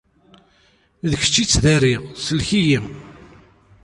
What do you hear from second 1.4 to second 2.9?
i ttdariɣ, sellek-iyi.